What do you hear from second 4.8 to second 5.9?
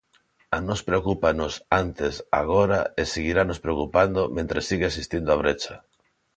existindo a brecha.